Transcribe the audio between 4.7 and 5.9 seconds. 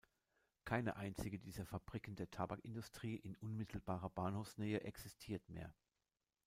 existiert mehr.